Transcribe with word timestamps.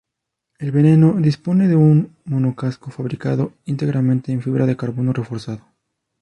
El 0.57 0.71
Veneno 0.71 1.13
dispone 1.21 1.67
de 1.67 1.75
un 1.75 2.15
monocasco 2.25 2.89
fabricado 2.89 3.53
íntegramente 3.65 4.31
en 4.31 4.41
fibra 4.41 4.65
de 4.65 4.75
carbono 4.75 5.13
reforzado. 5.13 5.61